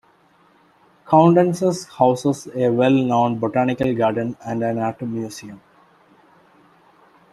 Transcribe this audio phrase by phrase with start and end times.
[1.05, 5.61] Coutances houses a well-known botanical garden and an art museum.